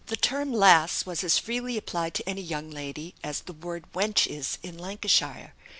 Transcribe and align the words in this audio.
The 0.07 0.15
term 0.15 0.51
'lass,' 0.51 1.05
was 1.05 1.23
as 1.23 1.37
freely 1.37 1.77
applied 1.77 2.15
to 2.15 2.27
any 2.27 2.41
young 2.41 2.71
lady, 2.71 3.13
as 3.23 3.41
the 3.41 3.53
word 3.53 3.85
'wench' 3.93 4.25
is 4.25 4.57
in 4.63 4.75
Lancashire. 4.75 5.53